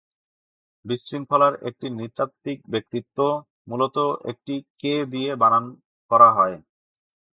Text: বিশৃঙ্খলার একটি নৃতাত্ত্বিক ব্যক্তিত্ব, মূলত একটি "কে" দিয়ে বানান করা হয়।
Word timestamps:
বিশৃঙ্খলার 0.85 1.53
একটি 1.69 1.87
নৃতাত্ত্বিক 1.89 2.59
ব্যক্তিত্ব, 2.69 3.17
মূলত 3.67 3.97
একটি 4.23 4.55
"কে" 4.79 4.93
দিয়ে 5.05 5.31
বানান 5.35 5.65
করা 6.11 6.29
হয়। 6.31 6.55